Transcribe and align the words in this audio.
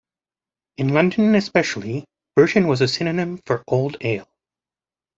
In 0.77 0.89
London 0.95 1.35
especially, 1.35 2.05
Burton 2.35 2.65
was 2.67 2.81
a 2.81 2.87
synonym 2.87 3.39
for 3.45 3.63
old 3.67 3.97
ale. 4.01 4.27